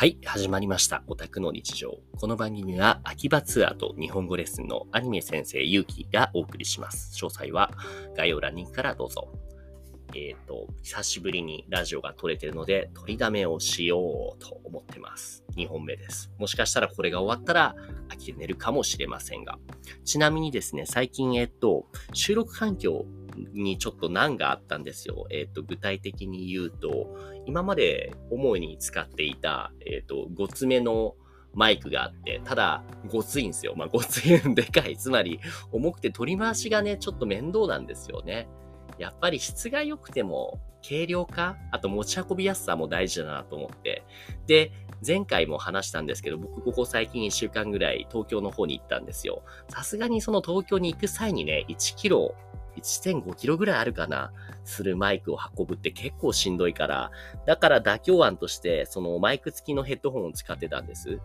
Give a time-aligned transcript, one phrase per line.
[0.00, 1.02] はい、始まりました。
[1.08, 1.98] オタクの日常。
[2.18, 7.12] この番組は秋葉ツアーと日本語レッスンのアニメ先生ゆうきがお送りします。
[7.22, 7.70] 詳細は
[8.16, 9.28] 概要欄にからどうぞ。
[10.14, 15.44] えっ、と、久しぶりにラジオが撮れてるので、取りだめをしようと思ってます。
[15.56, 16.32] 2本目です。
[16.38, 17.74] もしかしたらこれが終わったら
[18.08, 19.58] 飽きて寝るかもしれませんが。
[20.06, 23.04] ちなみにですね、最近、えっ、と、収録環境
[23.54, 25.26] にちょっと難があったんですよ。
[25.30, 27.16] えっ、と、具体的に言うと、
[27.46, 31.14] 今まで主に使っていた、えっ、と、5つ目の
[31.54, 33.74] マイクがあって、ただ、ごついんですよ。
[33.76, 34.96] まあ、ごついんでかい。
[34.96, 35.40] つまり、
[35.72, 38.48] 重くて取り回しがね、ちょっと面倒なんですよね。
[38.98, 44.04] やっぱり質が良くても、軽量化あと持ち運びやすさも大事だなと思って。
[44.46, 44.72] で、
[45.06, 49.42] 前回も話したんですけど、僕ここ最近1週間ぐらい東京の方に行ったんですよ。
[49.68, 52.34] さすがにその東京に行く際にね、1キロ、
[52.82, 54.32] 1.5キロぐらいあるかな。
[54.64, 57.10] するマイクを運ぶって結構しんどいから、
[57.46, 61.20] だから妥協案として、そのマイク付きのヘッドホンを使ってたんです。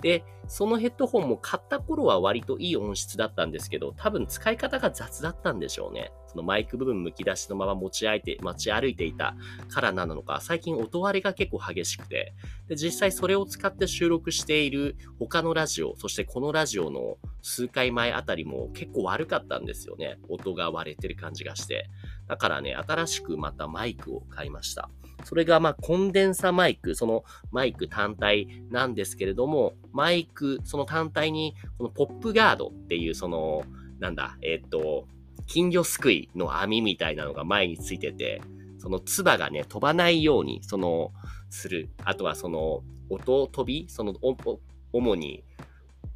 [0.00, 6.12] で、そのヘッドホンも買った頃は割といい音質だったんですけど、多分使い方が雑だったんでしょうね。
[6.26, 9.36] そのマイク部分剥き出しのまま持ち歩いて、持ち歩いていた
[9.68, 12.34] からなのか、最近音割れが結構激しくて、
[12.68, 20.18] で、実際それを使って収録している他のラジオ、そしてこのラジオの数回前あたりも結構悪かったんですよね。
[20.28, 21.90] 音が割れてる感じがして。
[22.30, 24.88] だからね、新しくまたマイクを買いました。
[25.24, 33.64] それがまあコンデンサマイク、そのマイク単体なんですけれども、マイク、その単体にこのポップガードっていうその、
[33.98, 35.08] なんだ、えっと、
[35.48, 38.40] 金魚すくいの網みたいなのが前についてて、
[38.78, 41.10] その唾がね、飛ばないように、その、
[41.48, 41.90] する。
[42.04, 44.60] あとはその、音飛び、その、おお
[44.92, 45.42] 主に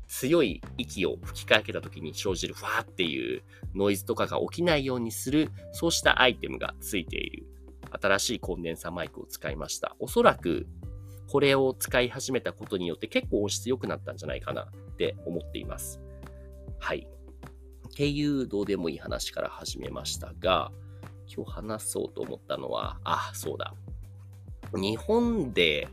[0.08, 3.42] 強い息を吹きかけた時に生じるファーっていう
[3.74, 7.46] ノイズとかが起きないようにする、そうしたアイテムがついている
[7.90, 9.96] 新しいコンデンサーマイクを使いました。
[9.98, 10.66] おそらく
[11.28, 16.00] これを使い始めたことによって結構音質良くなったんじゃないかなって思っています。
[16.78, 17.06] はい。
[17.88, 20.70] っていうどうでもいい話から始めましたが、
[21.34, 23.74] 今日話そうと思ったのは、あ、そうだ。
[24.74, 25.88] 日本で、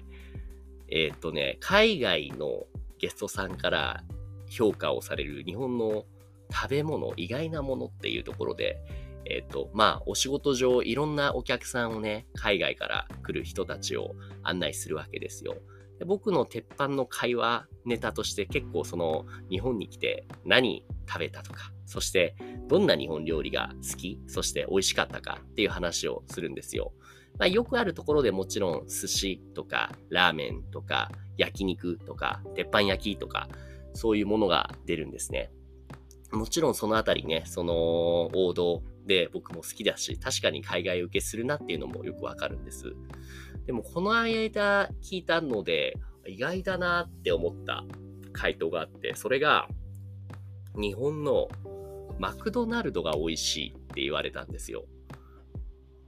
[0.90, 2.66] えっ、とね、海外の
[3.02, 4.04] ゲストさんから
[4.48, 6.06] 評価をされる日本の
[6.54, 8.78] 食べ物、意外なものっていうところで、
[9.26, 15.56] えっ、と、まあ、お仕事上、いろんなお客さんをね、海外から来る人たちを案内するわけですよ。
[16.02, 22.36] で僕の鉄板の会話ネタとして結構その日本に来て何食べたとか、そして
[22.68, 26.92] どんな日本料理が好き、そして美味しかったかっていう話をするんですよ。
[27.42, 33.50] まあ、よくあるところでもちろん寿司とかラーメンとか焼肉とか鉄板焼きとか
[33.94, 35.52] そういうものが出るんですね。
[36.32, 42.94] もちろんそのあたりね、その王道で僕も好きだし、確かに海外受けするなっていうのもよくわかるんです。
[43.66, 45.98] でもこの間聞いたので、
[46.28, 47.84] 意外だなって思った
[48.34, 49.68] 回答があって、それが
[50.76, 51.48] 日本の
[52.20, 54.86] マクドナルドが美味しいって言われたんですよ。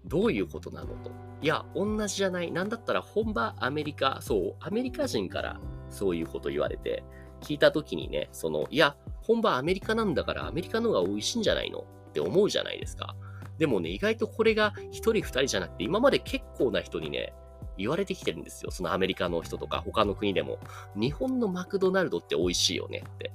[0.06, 1.23] どういうことなのと。
[1.44, 2.54] いや、同じじゃない。
[2.54, 5.60] なんだったら本場アメリカ、そう、アメリカ人から
[5.90, 7.04] そういうこと言われて、
[7.42, 11.80] 聞いた時にね、その、いや、本場アメリカなんだからアメリカの方が美味しいんじゃないの？
[11.80, 13.14] って思うじゃないですか。
[13.58, 17.34] でもね、意外とこれが一人二人じゃなくて、今まで結構な人にね、
[17.78, 18.72] 言われてきてるんですよ。
[18.72, 20.60] そのアメリカの人とか他の国でも。
[20.96, 23.34] 日本のマクドナルドって美味しいよねって。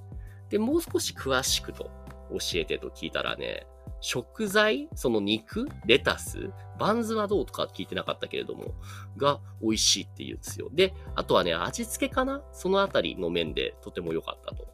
[0.49, 1.91] で、もう少し詳しくと
[2.31, 3.67] 教えてと聞いたらね、
[4.01, 8.75] 食材その肉レタスバンズはどうとか聞いてなかったけれども、
[9.17, 10.71] が美味しいって言うんですよ。
[10.73, 12.43] で、あとはね、味付けかな？
[12.53, 14.69] そのあたりの面でとても良かったと。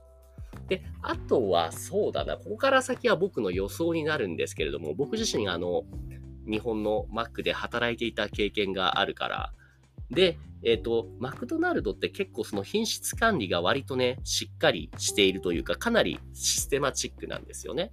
[0.69, 5.85] で、あとはそうだな、ここから先は僕の予想になるんですけれども、僕自身あの、
[6.47, 9.53] 日本のマックで働いていた経験があるから、
[10.11, 17.91] で、えっ、と、マクドナルドって結構その品質管理が割とね、しっかりしているというか、かなりシステマチックなんですよね。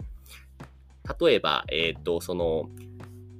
[1.20, 2.70] 例えば、えっ、と、その、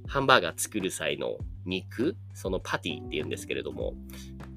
[0.08, 3.94] ハンバーガー作る際の肉、そのパティって言うんですけれども、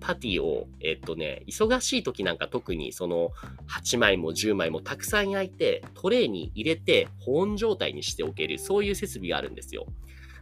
[0.00, 3.30] パティを、えっとね、忙しい時なんか特にその
[3.68, 9.86] 8枚も10枚もたくさん焼いて、トレーに入れて保温状態にしておける、そういう設備があるんですよ。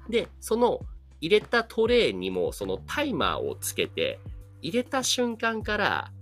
[0.09, 0.81] で、その
[1.21, 4.19] 入れたトレーにもそのタイマーをつけて、
[4.63, 6.13] 入れた瞬間から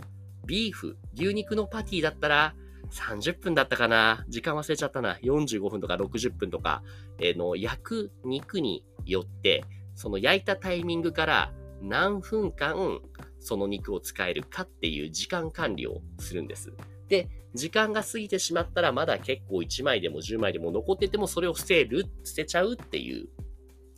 [0.46, 2.54] ビーフ、牛肉のパティだったら
[2.90, 5.16] 30分だったかな時間忘れちゃったな。
[5.22, 6.82] 45分とか60分とか、
[7.18, 9.64] えーの焼く肉によって、
[9.94, 11.52] その焼いたタイミングから
[11.82, 13.00] 何分間
[13.38, 16.72] その肉を使えるかっていう時間管理をするんです。
[17.08, 23.28] で、時間が過ぎてしまったらまだ結構1枚でも10枚でも残っててもそれを捨てる、捨てちゃうっていう、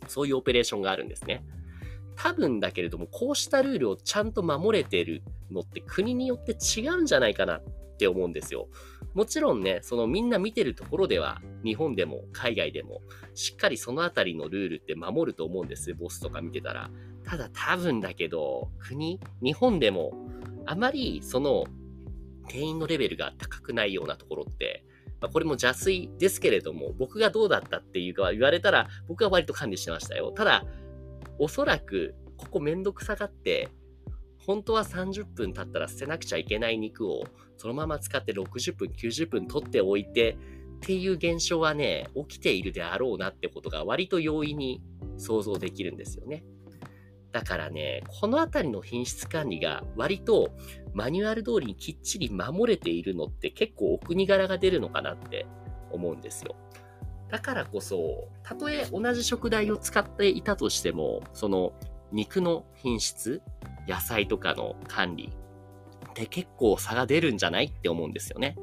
[0.07, 1.43] そういうオペレーションがあるんですね。
[2.15, 7.63] 多分だけれども、こうしたルールをちゃんと守れてるのって国によって違うんじゃないかなっ
[7.93, 8.67] って思うんですよ。
[9.13, 13.01] もちろんね、そのみんな見てるところでは、日本でも海外でも、
[13.35, 16.89] しっかりそのあたりのルールって守ると思うんですボスとか見てたら。
[17.23, 20.13] ただ多分だけど、国、日本でも、
[20.65, 21.65] あまりその
[22.47, 24.83] 店員のレベルが高くないようなところって、
[25.21, 30.31] まあ、これも邪推ですけれども、僕がどうだったっていうか言われたら、僕は割と管理してましたよ。
[30.31, 30.65] ただ、
[31.39, 33.69] おそらく、ここめんどくさがって、
[34.45, 37.23] 本当は30分経ったら捨てなくちゃいけない肉を
[37.57, 40.37] そのまま使って60分、90分取っておいて
[40.83, 44.81] っていう現象はね、起きているであろうなってことが割と容易に
[45.17, 46.43] 想像できるんですよね。
[47.31, 50.51] だからね、このあたりの品質管理が割と
[50.93, 55.47] マニュアル通りにきっちり守れているのって結構お国柄が出るのかなって
[55.91, 56.55] 思うんですよ。
[57.29, 61.73] だからこそ、たとえ同じ食材を使っていたとしても、その
[62.11, 63.41] 肉の品質、
[63.87, 65.33] 野菜とかの管理
[66.09, 68.55] って結構差が出るんじゃないって思うんですよね。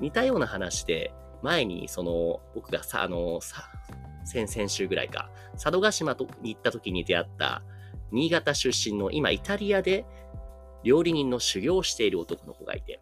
[0.00, 1.12] 似たような話で、
[1.42, 3.70] 前にその僕がさ、あの、さ、
[4.24, 7.62] 先々週ぐらいか、佐渡島に行った時に出会った
[8.10, 10.04] 新潟出身の今イタリアで
[10.82, 13.00] 料理人の修行をしている男の子がいて、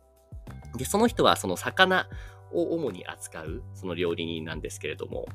[0.76, 2.08] で、その人はその魚
[2.52, 5.26] を主に扱うその料理人なんですけれども、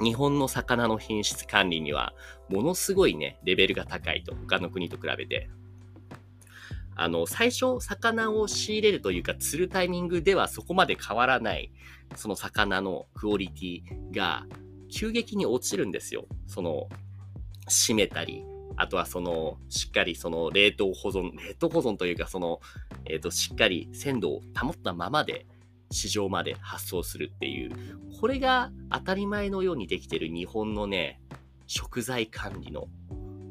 [0.00, 2.14] 日本の魚の品質管理には
[2.48, 5.48] ものすごいね、レベルが高いと、他の国と比べて。
[6.94, 11.72] あの、最初、魚を仕入れるというか、釣るタイミングではそこまで変わらない、
[12.16, 14.46] その魚のクオリティが
[14.90, 16.26] 急激に落ちるんですよ。
[16.46, 16.88] その、
[17.68, 18.44] 締めたり、
[18.76, 22.60] あとはその、しっかりその冷凍保存、冷凍保存というかその、
[23.06, 25.46] え、ー、と、しっかり鮮度を保ったままで
[25.92, 27.72] 市場まで発送するっていう、
[28.20, 31.20] これが当たり前のようにできてる日本のね、
[31.66, 32.88] 食材管理の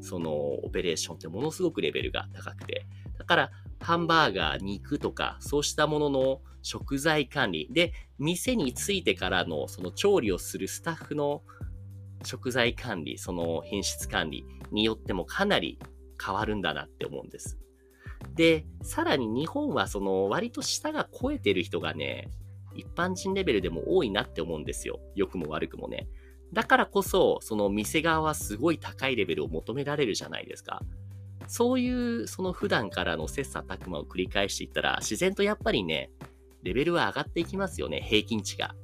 [0.00, 2.86] そのオペレーションってものすごくレベルが高くて、
[3.18, 3.50] だから
[3.82, 11.42] ハンバーガー、肉とか、そうしたものの食材管理で、店に着いてからのその調理をするスタッフの
[12.24, 15.78] 食材管理、その品質管理によってもかなり
[16.24, 17.58] 変わるんだなって思うんです。
[18.34, 22.30] で、さらに日本はその割と舌が超えてる人がね、
[22.74, 25.00] 一般人レベルでも多いなって思うんですよ。
[25.14, 26.08] 良くも悪くもね。
[26.52, 30.82] だからこそ、その店側はすごい高いレベルを求められるじゃないですか。
[31.48, 36.10] そういう、その普段からの切磋琢磨を繰り返していったら、自然とやっぱりね、
[36.62, 38.74] レベルは上がっていきますよね、平均値が。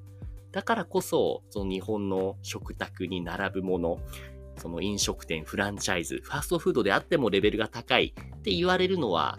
[0.50, 3.98] だからこそ、その日本の食卓に並ぶもの、
[4.58, 9.38] その飲食店、フランチャイズ、ファーストフードであってもレベルが高いって言われるのは、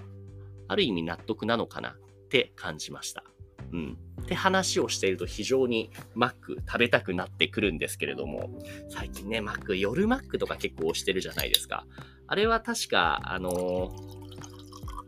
[0.67, 3.23] ある意味納得なのかなって感じました。
[3.71, 3.97] うん。
[4.21, 11.85] って話をしていると非常にマック食べたくなってくるんですけれども、最近ね、マック、夜マックとか結構押してるじゃないですか。
[12.27, 14.19] あれは確か、あのー、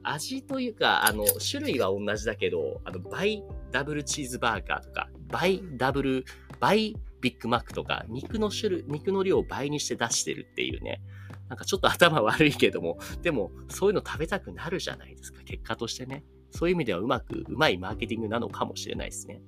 [0.03, 6.25] 味というか、あの、種類は同じだけど、あの、バイダブルチーズバーガーとか、バイダブル、
[6.59, 11.01] バイビッグマックとか、肉の種類、肉の量を倍にして出してるっていうね。
[11.47, 16.23] なんかちょっと頭悪いけども、でもそういうの食べたくなるじゃないですか、結果としてね。
[16.49, 19.41] そういう意味ではうまく、うまいマーケティングなのかもしれないですね。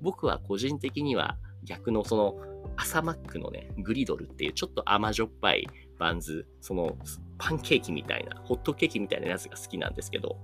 [0.00, 2.36] 僕は個人的には逆のその
[2.76, 5.66] 朝マックのね、グリドルっていうちょっと甘じょっぱい
[5.98, 6.96] バンズ、その
[7.38, 10.38] パンケーキみたいな、ホットケーキみたいなやつが好きなんですけど、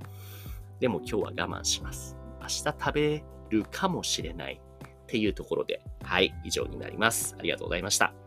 [0.81, 2.17] でも今日は我慢します。
[2.41, 4.61] 明日食べるかもしれない
[5.13, 7.37] っていうところで、はい、以上になります。
[7.39, 8.22] ありがとうございました。